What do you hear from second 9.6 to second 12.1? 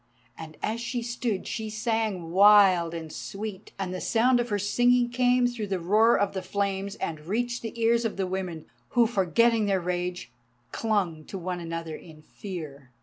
their rage, clung to one another